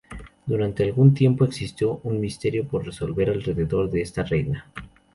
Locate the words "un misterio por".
2.05-2.83